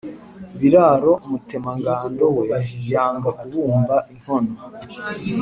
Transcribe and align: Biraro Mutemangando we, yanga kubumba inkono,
Biraro 0.59 1.11
Mutemangando 1.29 2.25
we, 2.37 2.45
yanga 2.91 3.29
kubumba 3.39 3.95
inkono, 4.11 4.53